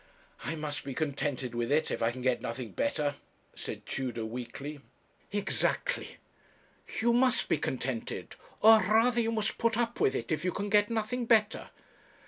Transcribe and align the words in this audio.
'I 0.45 0.55
must 0.55 0.83
be 0.83 0.95
contented 0.95 1.53
with 1.53 1.71
it, 1.71 1.91
if 1.91 2.01
I 2.01 2.09
can 2.11 2.23
get 2.23 2.41
nothing 2.41 2.71
better,' 2.71 3.17
said 3.53 3.85
Tudor, 3.85 4.25
weakly. 4.25 4.79
'Exactly; 5.31 6.17
you 6.99 7.13
must 7.13 7.47
be 7.47 7.59
contented 7.59 8.35
or 8.63 8.79
rather 8.79 9.21
you 9.21 9.31
must 9.31 9.59
put 9.59 9.77
up 9.77 9.99
with 9.99 10.15
it 10.15 10.31
if 10.31 10.43
you 10.43 10.53
can 10.53 10.69
get 10.71 10.89
nothing 10.89 11.27
better. 11.27 11.69